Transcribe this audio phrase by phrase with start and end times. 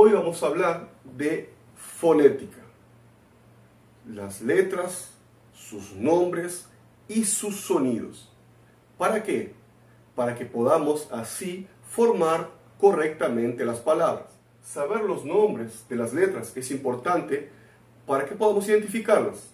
[0.00, 2.60] Hoy vamos a hablar de fonética.
[4.08, 5.10] Las letras,
[5.52, 6.68] sus nombres
[7.08, 8.30] y sus sonidos.
[8.96, 9.54] ¿Para qué?
[10.14, 12.48] Para que podamos así formar
[12.78, 14.26] correctamente las palabras.
[14.62, 17.50] Saber los nombres de las letras es importante
[18.06, 19.50] para que podamos identificarlas.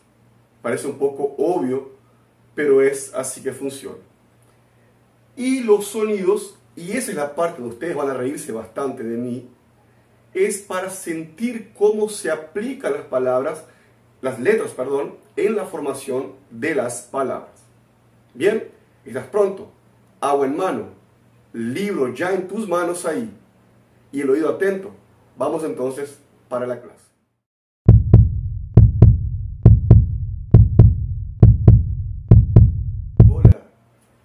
[0.60, 1.92] Parece un poco obvio,
[2.54, 3.96] pero es así que funciona.
[5.36, 9.16] Y los sonidos, y esa es la parte donde ustedes van a reírse bastante de
[9.16, 9.48] mí,
[10.34, 13.64] es para sentir cómo se aplican las palabras,
[14.20, 17.62] las letras, perdón, en la formación de las palabras.
[18.34, 18.68] Bien,
[19.04, 19.70] estás pronto,
[20.20, 20.88] agua en mano,
[21.52, 23.30] libro ya en tus manos ahí
[24.10, 24.90] y el oído atento.
[25.38, 27.04] Vamos entonces para la clase.
[33.28, 33.62] Hola,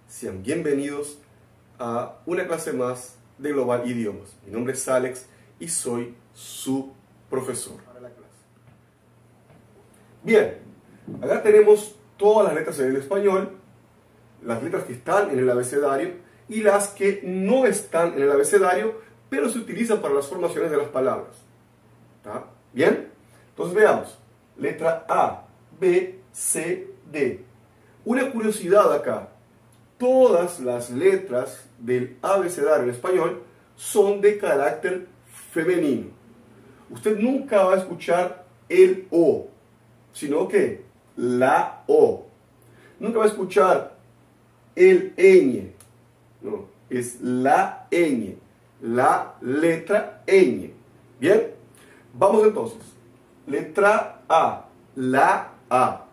[0.08, 1.18] sean bienvenidos
[1.78, 4.36] a una clase más de Global Idiomas.
[4.44, 5.26] Mi nombre es Alex
[5.60, 6.92] y soy su
[7.28, 7.76] profesor.
[10.22, 10.58] Bien,
[11.22, 13.50] acá tenemos todas las letras en el español,
[14.42, 16.14] las letras que están en el abecedario
[16.48, 20.76] y las que no están en el abecedario, pero se utilizan para las formaciones de
[20.76, 21.36] las palabras.
[22.16, 22.44] ¿Está?
[22.72, 23.08] Bien,
[23.50, 24.18] entonces veamos.
[24.56, 25.46] Letra A,
[25.78, 27.44] B, C, D.
[28.04, 29.28] Una curiosidad acá.
[29.96, 33.42] Todas las letras del abecedario en español
[33.76, 35.06] son de carácter
[35.50, 36.08] femenino.
[36.90, 39.48] Usted nunca va a escuchar el O,
[40.12, 40.82] sino que
[41.16, 42.26] la O.
[42.98, 43.96] Nunca va a escuchar
[44.74, 45.70] el ñ.
[46.42, 48.36] No, es la ñ.
[48.82, 50.70] La letra ñ.
[51.18, 51.54] Bien,
[52.14, 52.80] vamos entonces.
[53.46, 56.06] Letra A, la A.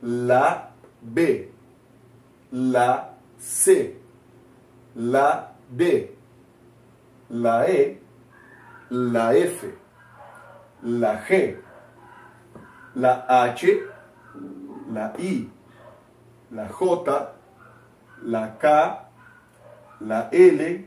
[0.00, 0.70] La
[1.02, 1.50] B,
[2.52, 3.96] la C,
[4.94, 6.14] la D,
[7.30, 8.00] la E,
[8.90, 9.74] la F,
[10.82, 11.56] la G,
[12.94, 13.80] la H,
[14.92, 15.50] la I,
[16.50, 17.34] la J,
[18.24, 19.08] la K,
[20.00, 20.86] la L,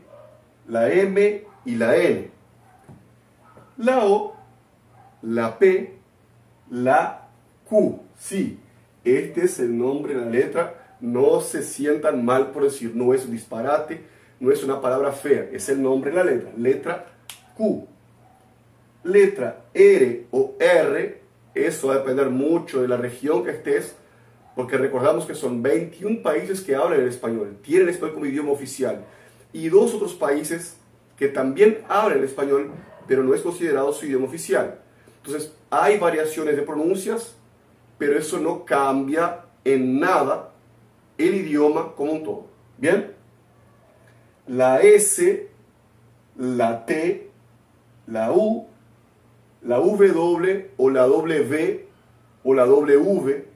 [0.68, 2.30] la M y la N.
[3.78, 4.36] La O,
[5.22, 5.98] la P,
[6.70, 7.28] la
[7.68, 8.00] Q.
[8.18, 8.58] Sí,
[9.04, 10.96] este es el nombre de la letra.
[11.00, 14.04] No se sientan mal por decir, no es un disparate,
[14.38, 16.52] no es una palabra fea, es el nombre de la letra.
[16.56, 17.06] Letra
[17.56, 17.91] Q
[19.04, 21.20] letra R o R,
[21.54, 23.94] eso va a depender mucho de la región que estés,
[24.54, 28.52] porque recordamos que son 21 países que hablan el español, tienen el español como idioma
[28.52, 29.04] oficial,
[29.52, 30.76] y dos otros países
[31.16, 32.70] que también hablan el español,
[33.06, 34.78] pero no es considerado su idioma oficial.
[35.24, 37.34] Entonces, hay variaciones de pronuncias,
[37.98, 40.50] pero eso no cambia en nada
[41.18, 42.46] el idioma como un todo.
[42.78, 43.12] ¿Bien?
[44.48, 45.48] La S,
[46.36, 47.30] la T,
[48.06, 48.66] la U,
[49.64, 51.86] la W o la W
[52.44, 53.46] o la W,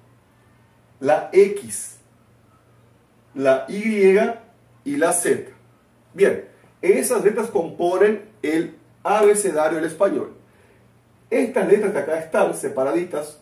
[1.01, 1.99] la X,
[3.35, 4.17] la Y
[4.85, 5.51] y la Z.
[6.15, 6.45] Bien,
[6.81, 10.33] esas letras componen el abecedario del español.
[11.29, 13.41] Estas letras que acá están separaditas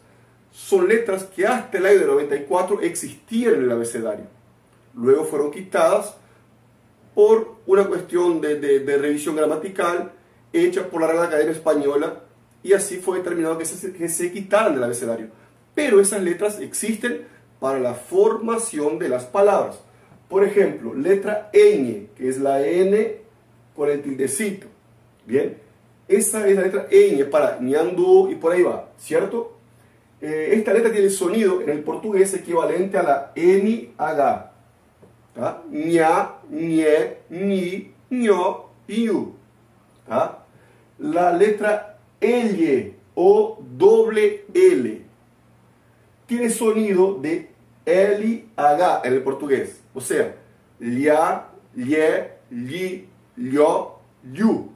[0.51, 4.27] son letras que hasta el año de 94 existían en el abecedario.
[4.95, 6.17] Luego fueron quitadas
[7.15, 10.13] por una cuestión de, de revisión gramatical
[10.53, 12.21] hecha por la Real Academia Española
[12.65, 15.29] y así fue determinado que se, que se quitaran del abecedario.
[15.75, 17.27] Pero esas letras existen
[17.61, 19.79] para la formación de las palabras.
[20.29, 23.19] Por ejemplo, letra ñ, que es la N
[23.77, 24.67] con el tildecito.
[25.27, 25.59] Bien,
[26.09, 29.59] esa es la letra ñ para ñando y por ahí va, ¿cierto?
[30.23, 34.51] Eh, esta letra tiene sonido en el portugués equivalente a la N H.
[35.71, 39.11] ña, ñe, ni, ño y.
[40.99, 41.94] La letra
[42.25, 45.03] L o doble L.
[46.27, 47.51] Tiene sonido de
[47.85, 49.83] L, H en el portugués.
[49.93, 50.35] O sea,
[50.79, 53.99] lia, lie, li, lio,
[54.33, 54.71] yu.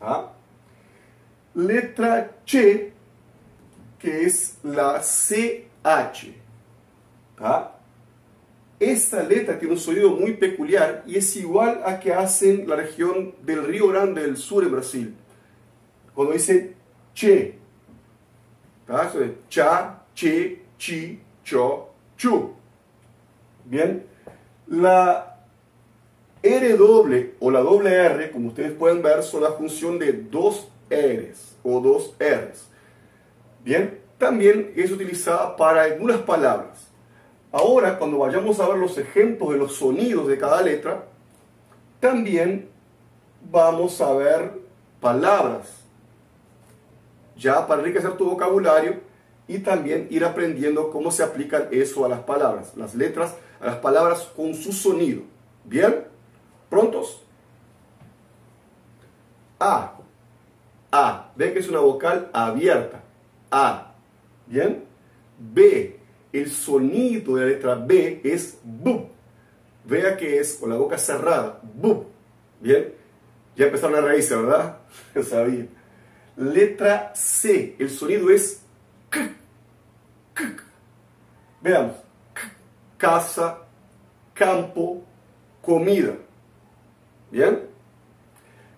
[0.00, 0.30] ¿Ah?
[1.54, 2.92] Letra Ch,
[3.98, 6.32] que es la CH.
[7.38, 7.72] ¿Ah?
[8.78, 13.34] Esta letra tiene un sonido muy peculiar y es igual a que hacen la región
[13.42, 15.14] del Río Grande del Sur en Brasil
[16.14, 16.74] cuando dice
[17.14, 17.58] che.
[18.86, 19.10] ¿tá?
[19.48, 22.54] cha, che, chi, cho, chu.
[23.64, 24.06] Bien.
[24.66, 25.38] La
[26.42, 30.68] R doble o la doble R, como ustedes pueden ver, son la función de dos
[30.90, 32.68] R's o dos R's.
[33.64, 34.00] Bien.
[34.18, 36.88] También es utilizada para algunas palabras.
[37.50, 41.04] Ahora, cuando vayamos a ver los ejemplos de los sonidos de cada letra,
[42.00, 42.68] también
[43.50, 44.52] vamos a ver
[45.00, 45.83] palabras,
[47.36, 49.00] ya para enriquecer tu vocabulario
[49.46, 53.76] y también ir aprendiendo cómo se aplican eso a las palabras, las letras a las
[53.76, 55.22] palabras con su sonido.
[55.64, 56.04] ¿Bien?
[56.68, 57.22] ¿Prontos?
[59.58, 59.94] A.
[60.92, 61.32] A.
[61.36, 63.02] Ven que es una vocal abierta.
[63.50, 63.94] A.
[64.46, 64.84] ¿Bien?
[65.38, 65.98] B.
[66.32, 69.08] El sonido de la letra B es B.
[69.84, 71.60] Vea que es con la boca cerrada.
[71.62, 72.02] B.
[72.60, 72.94] ¿Bien?
[73.56, 74.78] Ya empezaron a reírse, ¿verdad?
[75.28, 75.66] Sabía.
[76.36, 77.76] Letra C.
[77.78, 78.62] El sonido es
[79.10, 79.30] K.
[80.34, 80.54] K.
[81.60, 81.96] Veamos.
[82.96, 83.58] Casa,
[84.32, 85.02] campo,
[85.62, 86.14] comida.
[87.30, 87.60] ¿Bien?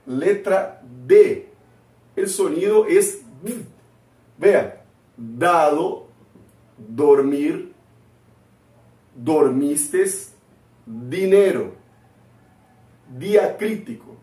[0.06, 1.48] Letra D.
[2.14, 3.64] El sonido es D.
[4.38, 4.74] Vean.
[5.16, 6.08] Dado,
[6.76, 7.72] dormir,
[9.14, 10.04] dormiste,
[10.84, 11.74] dinero.
[13.08, 14.16] Diacrítico.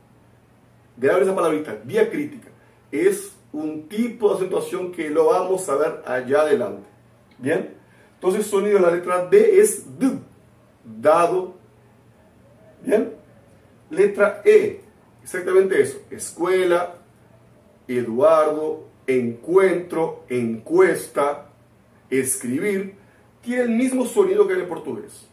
[0.96, 2.53] Graben esa palabrita, diacrítica.
[2.94, 6.88] Es un tipo de acentuación que lo vamos a ver allá adelante.
[7.40, 7.74] ¿Bien?
[8.16, 10.12] Entonces, sonido de la letra D es D.
[10.84, 11.56] Dado.
[12.84, 13.16] ¿Bien?
[13.90, 14.82] Letra E.
[15.24, 16.02] Exactamente eso.
[16.12, 16.96] Escuela,
[17.88, 21.50] Eduardo, encuentro, encuesta,
[22.12, 22.96] escribir.
[23.42, 25.28] Tiene el mismo sonido que en el portugués.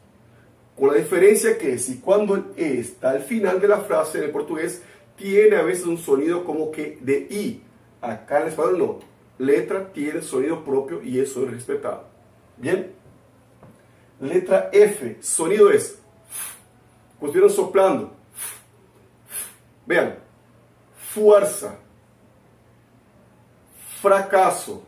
[0.78, 4.24] Con la diferencia que si cuando el E está al final de la frase en
[4.24, 4.82] el portugués,
[5.20, 7.62] tiene a veces un sonido como que de I.
[8.00, 8.99] Acá en el español no.
[9.38, 12.05] Letra tiene sonido propio y eso es respetado.
[12.56, 12.93] Bien.
[14.19, 15.19] Letra F.
[15.20, 15.99] Sonido es.
[17.19, 18.12] Pues estuvieron soplando.
[19.87, 20.17] Vean.
[21.12, 21.78] Fuerza.
[24.00, 24.82] Fracaso.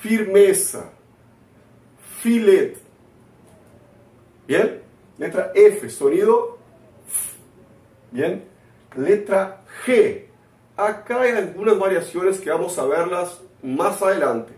[0.00, 0.90] Firmeza.
[2.20, 2.78] Filet.
[4.46, 4.82] Bien.
[5.18, 5.88] Letra F.
[5.88, 6.58] Sonido.
[8.10, 8.47] Bien.
[8.96, 10.24] Letra G.
[10.76, 14.52] Acá hay algunas variaciones que vamos a verlas más adelante.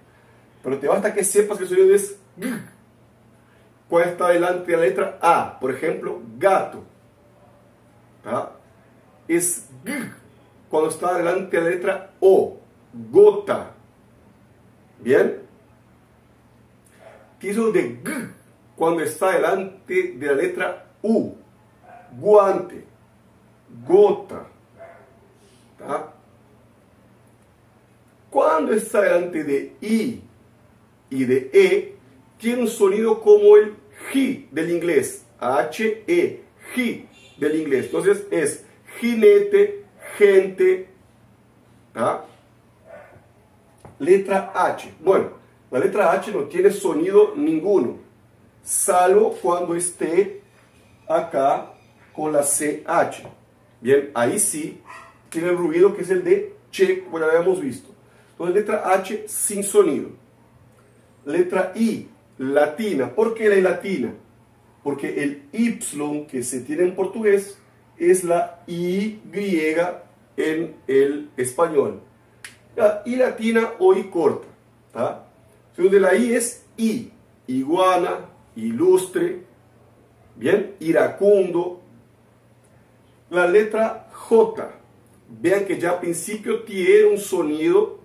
[0.62, 2.60] Pero te basta que sepas que el sonido es G.
[3.88, 5.58] ¿Cuál está delante de la letra A?
[5.58, 6.84] Por ejemplo, gato.
[9.26, 10.12] Es G
[10.68, 12.58] cuando está delante de la letra O.
[13.10, 13.72] Gota.
[15.00, 15.40] ¿Bien?
[17.38, 18.30] Tiene de G
[18.76, 21.34] cuando está delante de la letra U.
[22.12, 22.89] Guante
[23.86, 24.46] gota.
[28.30, 30.22] Cuando está delante de I
[31.10, 31.96] y de E,
[32.38, 33.74] tiene un sonido como el
[34.12, 35.24] G del inglés.
[35.40, 36.42] H-E,
[36.74, 37.06] G
[37.38, 37.86] del inglés.
[37.86, 38.64] Entonces es
[38.98, 39.84] jinete,
[40.16, 40.88] gente.
[43.98, 44.94] Letra H.
[45.00, 45.30] Bueno,
[45.70, 47.98] la letra H no tiene sonido ninguno,
[48.62, 50.42] salvo cuando esté
[51.08, 51.72] acá
[52.12, 53.39] con la CH.
[53.80, 54.80] Bien, ahí sí
[55.30, 57.90] tiene el ruido que es el de che, como ya habíamos visto.
[58.32, 60.10] Entonces, letra H sin sonido.
[61.24, 63.14] Letra I, latina.
[63.14, 64.12] ¿Por qué la latina?
[64.82, 65.78] Porque el Y
[66.26, 67.58] que se tiene en portugués
[67.98, 69.20] es la Y
[70.36, 72.00] en el español.
[72.76, 74.46] La I latina o I corta.
[75.70, 77.12] Entonces, de la I es I.
[77.46, 78.26] Iguana,
[78.56, 79.42] ilustre,
[80.36, 81.82] bien, iracundo,
[83.30, 84.70] la letra J.
[85.28, 88.00] Vean que ya al principio tiene un sonido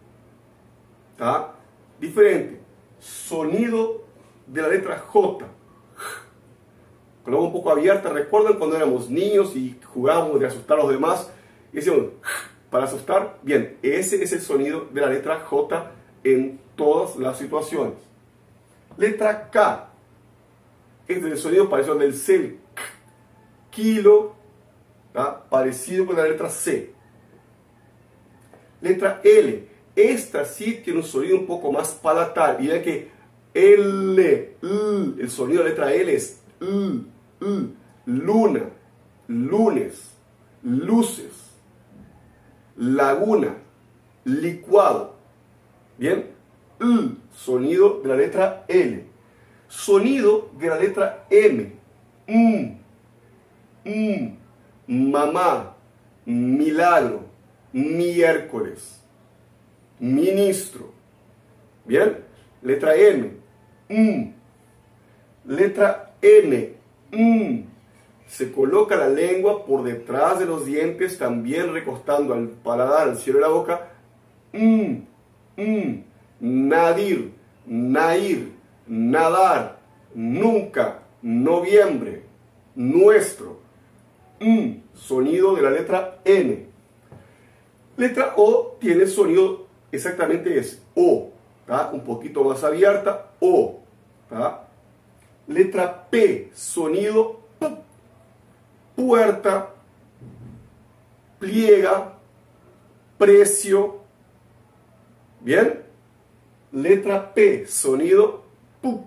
[2.00, 2.62] diferente.
[3.00, 4.06] Sonido
[4.48, 5.46] de la letra J.
[7.24, 8.10] Con la un poco abierta.
[8.10, 11.32] ¿Recuerdan cuando éramos niños y jugábamos de asustar a los demás?
[11.74, 12.06] Y decíamos,
[12.70, 13.40] para asustar.
[13.42, 15.92] Bien, ese es el sonido de la letra J
[16.24, 17.96] en todas las situaciones.
[18.98, 19.90] Letra K.
[21.08, 22.58] Este es el sonido parecido al del C.
[23.72, 24.35] Kilo,
[25.50, 26.94] parecido con la letra C.
[28.82, 29.68] Letra L.
[29.96, 32.58] Esta sí tiene un sonido un poco más palatal.
[32.64, 33.12] Y vean que
[33.54, 36.42] L, el sonido de la letra L es
[38.06, 38.70] luna,
[39.28, 40.12] lunes,
[40.64, 41.32] luces,
[42.76, 43.56] laguna,
[44.26, 45.16] licuado.
[45.98, 46.26] Bien,
[47.34, 49.06] sonido de la letra L.
[49.70, 51.72] Sonido de la letra M.
[52.28, 52.78] Mm,
[53.86, 54.45] mm
[54.88, 55.76] mamá,
[56.26, 57.26] milagro,
[57.74, 59.02] miércoles,
[60.00, 60.94] ministro.
[61.86, 62.18] ¿Bien?
[62.62, 63.32] Letra M,
[63.90, 64.34] mm.
[65.46, 66.74] Letra N,
[67.12, 67.60] mm.
[68.28, 73.38] Se coloca la lengua por detrás de los dientes, también recostando al paladar, al cielo
[73.40, 73.88] de la boca.
[74.52, 74.96] Mm.
[76.40, 77.32] Nadir,
[77.66, 78.52] nair,
[78.88, 79.80] nadar,
[80.14, 82.24] nunca, noviembre,
[82.76, 83.60] nuestro,
[84.94, 86.68] sonido de la letra N.
[87.98, 91.32] Letra O tiene sonido exactamente ese, O,
[91.94, 93.80] un poquito más abierta, O.
[95.48, 97.40] Letra P, sonido
[98.96, 99.72] puerta,
[101.40, 102.14] pliega,
[103.18, 104.00] precio.
[105.42, 105.84] Bien.
[106.72, 108.44] Letra P, sonido
[108.82, 109.06] pu.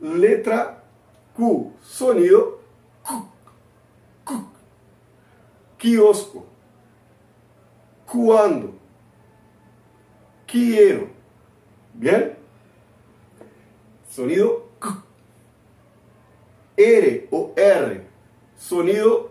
[0.00, 0.82] Letra
[1.36, 2.63] Q, sonido
[5.84, 6.46] Kiosco.
[8.10, 8.74] Cuando.
[10.46, 11.08] Quiero.
[11.92, 12.38] Bien.
[14.08, 14.68] Sonido
[16.76, 18.06] R o R.
[18.56, 19.30] Sonido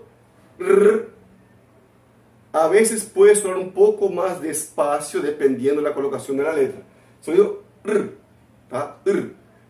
[0.59, 1.13] R
[2.51, 6.83] a veces puede sonar un poco más despacio dependiendo de la colocación de la letra.
[7.19, 8.13] Sonido R.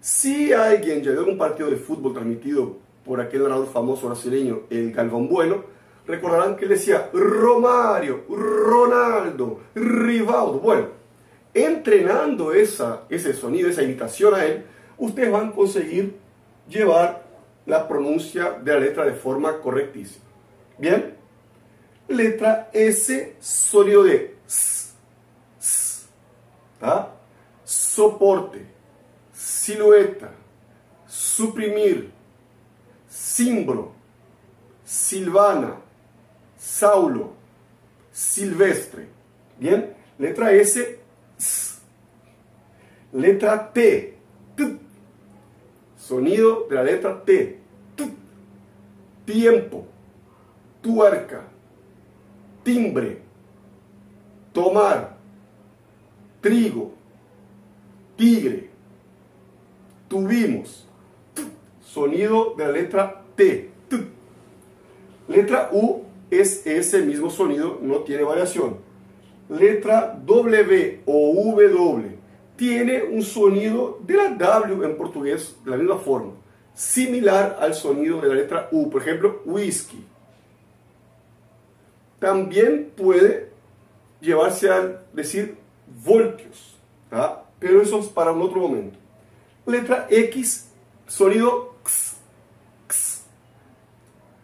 [0.01, 2.75] Si alguien ya vio un partido de fútbol transmitido
[3.05, 5.63] por aquel narrador famoso brasileño, el Galván Bueno,
[6.05, 10.59] recordarán que él decía Romario, Ronaldo, Rivaldo.
[10.59, 10.87] Bueno,
[11.53, 14.65] entrenando esa, ese sonido, esa imitación a él,
[14.97, 16.15] ustedes van a conseguir
[16.67, 17.23] llevar
[17.65, 20.25] la pronuncia de la letra de forma correctísima.
[20.77, 21.15] Bien,
[22.07, 24.91] letra S, sonido de S,
[25.59, 26.05] S,
[27.63, 28.65] soporte,
[29.33, 30.31] silueta,
[31.07, 32.11] suprimir,
[33.07, 33.91] símbolo,
[34.83, 35.77] silvana,
[36.73, 37.33] saulo,
[38.11, 39.07] silvestre.
[39.59, 40.99] Bien, letra S,
[41.37, 41.79] S.
[43.11, 44.17] letra T,
[44.55, 44.77] T,
[45.95, 47.59] sonido de la letra T,
[47.95, 48.13] T.
[49.25, 49.85] tiempo,
[50.81, 51.43] tuerca,
[52.63, 53.21] timbre,
[54.51, 55.15] tomar,
[56.41, 56.91] trigo,
[58.17, 58.71] tigre,
[60.09, 60.87] tuvimos,
[61.81, 63.69] sonido de la letra T.
[65.27, 68.77] Letra U es ese mismo sonido, no tiene variación.
[69.49, 72.17] Letra W o W
[72.55, 76.33] tiene un sonido de la W en portugués de la misma forma,
[76.73, 78.89] similar al sonido de la letra U.
[78.89, 80.05] Por ejemplo, whisky
[82.23, 83.49] también puede
[84.21, 85.57] llevarse a decir
[86.05, 86.77] voltios,
[87.59, 88.97] pero eso es para un otro momento.
[89.65, 90.69] Letra X,
[91.05, 92.12] sonido X.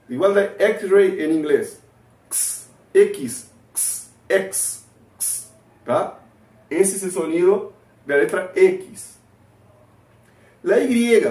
[0.09, 1.81] igual de X-ray en inglés,
[2.27, 5.51] X, X, X, X, X,
[6.69, 7.73] Ese es el sonido
[8.05, 9.15] de la letra X.
[10.63, 11.23] La Y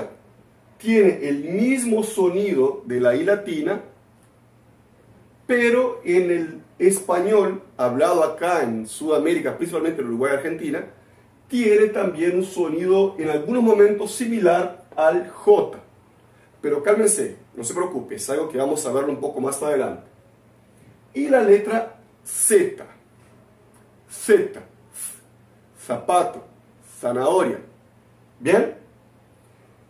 [0.78, 3.82] tiene el mismo sonido de la I latina,
[5.46, 10.84] pero en el español, hablado acá en Sudamérica, principalmente en Uruguay y Argentina,
[11.48, 15.78] tiene también un sonido en algunos momentos similar al J.
[16.60, 20.04] Pero cálmense, no se preocupe, es algo que vamos a verlo un poco más adelante.
[21.12, 22.86] Y la letra Z.
[24.08, 24.60] Z.
[25.84, 26.44] Zapato.
[27.00, 27.58] Zanahoria.
[28.38, 28.76] ¿Bien?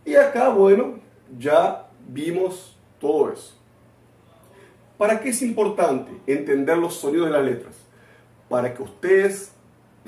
[0.02, 0.98] Y acá, bueno,
[1.38, 3.54] ya vimos todo eso.
[4.96, 7.74] ¿Para qué es importante entender los sonidos de las letras?
[8.48, 9.52] Para que ustedes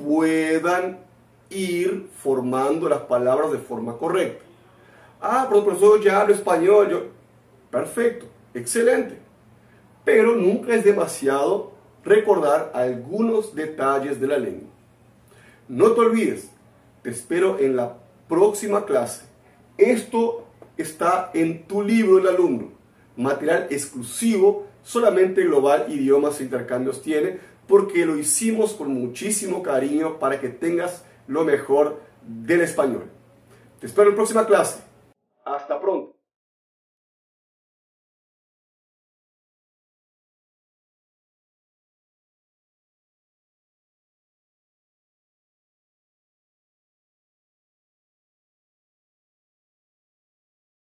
[0.02, 0.98] puedan
[1.50, 4.46] ir formando las palabras de forma correcta.
[5.20, 6.88] Ah, pero profesor, ya hablo español.
[6.88, 7.19] Yo...
[7.70, 9.18] Perfecto, excelente.
[10.04, 11.72] Pero nunca es demasiado
[12.04, 14.70] recordar algunos detalles de la lengua.
[15.68, 16.50] No te olvides,
[17.02, 17.96] te espero en la
[18.28, 19.24] próxima clase.
[19.78, 20.46] Esto
[20.76, 22.72] está en tu libro del alumno,
[23.16, 30.40] material exclusivo solamente Global Idiomas e Intercambios tiene, porque lo hicimos con muchísimo cariño para
[30.40, 33.04] que tengas lo mejor del español.
[33.78, 34.80] Te espero en la próxima clase.
[35.44, 36.09] Hasta pronto.